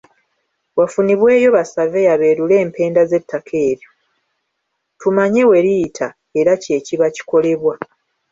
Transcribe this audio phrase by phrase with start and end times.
[0.77, 3.89] Wafunibweeyo ba Surveyor beerule empenda z'ettaka eryo
[4.99, 6.07] tumanye weriyita
[6.39, 7.75] era kye kiba kikolebwa.